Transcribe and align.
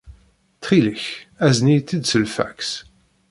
Ttxil-k, 0.55 1.03
azen-iyi-tt-id 1.45 2.03
s 2.11 2.13
lfaks. 2.23 2.71